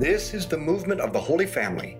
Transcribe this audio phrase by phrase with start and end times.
[0.00, 1.98] This is the movement of the Holy Family.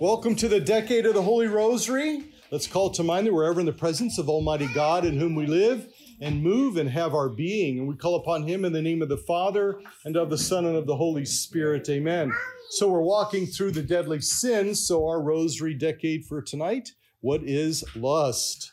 [0.00, 2.32] Welcome to the decade of the Holy Rosary.
[2.50, 5.34] Let's call to mind that we're ever in the presence of Almighty God in whom
[5.34, 5.86] we live
[6.22, 7.78] and move and have our being.
[7.78, 10.64] And we call upon Him in the name of the Father and of the Son
[10.64, 11.90] and of the Holy Spirit.
[11.90, 12.32] Amen.
[12.70, 14.88] So we're walking through the deadly sins.
[14.88, 16.92] So our Rosary decade for tonight.
[17.20, 18.72] What is lust?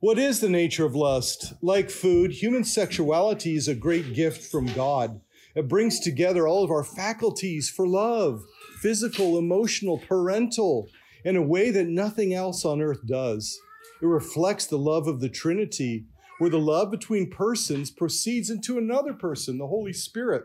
[0.00, 1.52] What is the nature of lust?
[1.60, 5.20] Like food, human sexuality is a great gift from God.
[5.54, 8.42] It brings together all of our faculties for love,
[8.80, 10.88] physical, emotional, parental,
[11.24, 13.58] in a way that nothing else on earth does.
[14.02, 16.06] It reflects the love of the Trinity,
[16.38, 20.42] where the love between persons proceeds into another person, the Holy Spirit.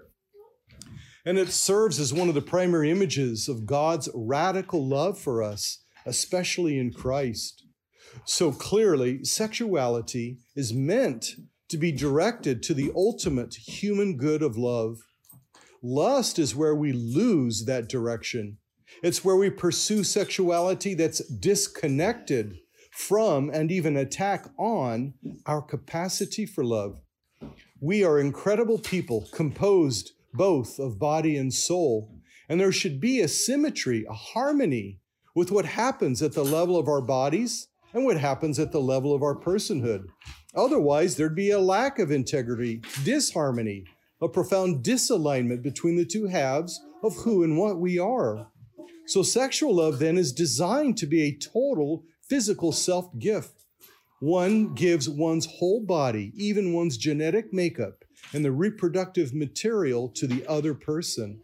[1.25, 5.83] And it serves as one of the primary images of God's radical love for us,
[6.05, 7.65] especially in Christ.
[8.25, 11.35] So clearly, sexuality is meant
[11.69, 14.99] to be directed to the ultimate human good of love.
[15.81, 18.57] Lust is where we lose that direction.
[19.01, 22.57] It's where we pursue sexuality that's disconnected
[22.91, 25.13] from and even attack on
[25.45, 26.99] our capacity for love.
[27.79, 32.13] We are incredible people composed both of body and soul,
[32.49, 34.99] and there should be a symmetry, a harmony
[35.33, 39.13] with what happens at the level of our bodies and what happens at the level
[39.15, 40.03] of our personhood.
[40.55, 43.85] Otherwise, there'd be a lack of integrity, disharmony,
[44.21, 48.47] a profound disalignment between the two halves of who and what we are.
[49.05, 53.65] So, sexual love then is designed to be a total physical self gift.
[54.19, 58.03] One gives one's whole body, even one's genetic makeup,
[58.33, 61.39] and the reproductive material to the other person.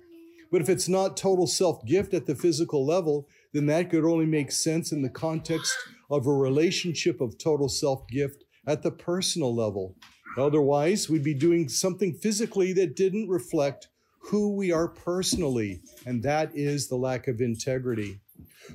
[0.52, 4.26] But if it's not total self gift at the physical level, then that could only
[4.26, 5.73] make sense in the context
[6.09, 9.96] of a relationship of total self gift at the personal level.
[10.38, 13.88] Otherwise, we'd be doing something physically that didn't reflect
[14.19, 18.19] who we are personally, and that is the lack of integrity.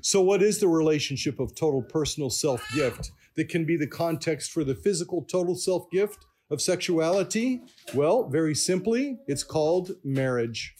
[0.00, 4.53] So, what is the relationship of total personal self gift that can be the context
[4.53, 7.62] for the physical total self gift of sexuality?
[7.94, 10.75] Well, very simply, it's called marriage.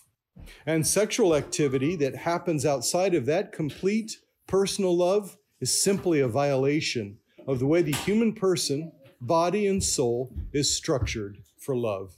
[0.67, 7.19] And sexual activity that happens outside of that complete personal love is simply a violation
[7.47, 12.17] of the way the human person, body and soul, is structured for love.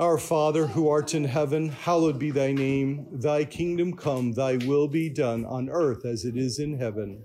[0.00, 3.06] Our Father, who art in heaven, hallowed be thy name.
[3.12, 7.24] Thy kingdom come, thy will be done on earth as it is in heaven.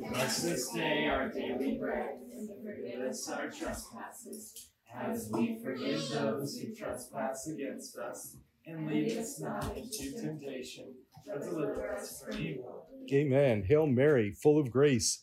[0.00, 6.08] Give us this day our daily bread, and forgive us our trespasses, as we forgive
[6.10, 10.94] those who trespass against us and lead us not into temptation,
[11.26, 12.86] but deliver us from evil.
[13.12, 13.62] Amen.
[13.62, 15.22] Hail Mary, full of grace.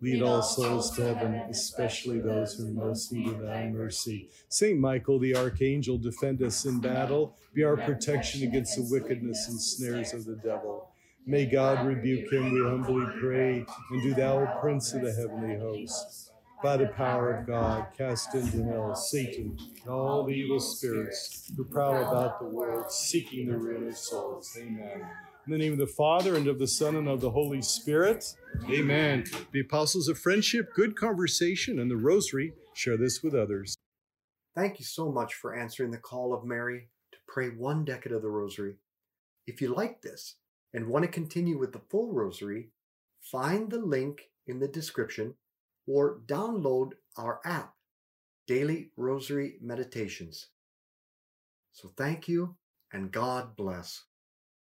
[0.00, 4.28] Lead all souls to heaven, especially those who most need thy mercy.
[4.48, 7.36] Saint Michael, the archangel, defend us in battle.
[7.54, 10.90] Be our protection against the wickedness and snares of the devil.
[11.26, 13.64] May God rebuke him, we humbly pray.
[13.90, 16.30] And do thou, Prince of the heavenly hosts,
[16.62, 21.64] by the power of God, cast into hell Satan and all the evil spirits who
[21.64, 24.54] prowl about the world, seeking the ruin of souls.
[24.60, 25.06] Amen.
[25.46, 28.34] In the name of the Father, and of the Son, and of the Holy Spirit.
[28.70, 29.24] Amen.
[29.52, 32.54] The apostles of friendship, good conversation, and the rosary.
[32.72, 33.76] Share this with others.
[34.56, 38.22] Thank you so much for answering the call of Mary to pray one decade of
[38.22, 38.76] the Rosary.
[39.46, 40.36] If you like this
[40.72, 42.70] and want to continue with the full Rosary,
[43.20, 45.34] find the link in the description
[45.86, 47.74] or download our app,
[48.46, 50.48] Daily Rosary Meditations.
[51.72, 52.56] So thank you
[52.92, 54.04] and God bless.